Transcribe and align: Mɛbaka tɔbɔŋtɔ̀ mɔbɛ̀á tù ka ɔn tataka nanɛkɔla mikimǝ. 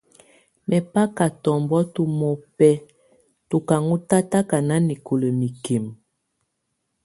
Mɛbaka 0.67 1.25
tɔbɔŋtɔ̀ 1.43 2.05
mɔbɛ̀á 2.19 2.81
tù 3.49 3.57
ka 3.67 3.75
ɔn 3.91 3.99
tataka 4.09 4.57
nanɛkɔla 4.67 5.29
mikimǝ. 5.39 5.91